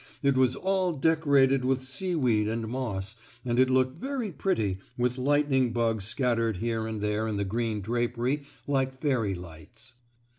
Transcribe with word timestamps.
It 0.23 0.35
was 0.35 0.55
all 0.55 0.93
decorated 0.93 1.63
with 1.63 1.83
seaweed 1.83 2.47
and 2.47 2.67
moss, 2.67 3.15
and 3.45 3.59
it 3.59 3.69
looked 3.69 3.99
very 3.99 4.31
pretty 4.31 4.79
with 4.97 5.19
lightning 5.19 5.73
bugs 5.73 6.05
scattered 6.05 6.57
here 6.57 6.87
and 6.87 7.01
there 7.01 7.27
in 7.27 7.35
the 7.37 7.45
green 7.45 7.81
drapery 7.81 8.47
like 8.65 8.97
fairy 8.99 9.35
lights. 9.35 9.93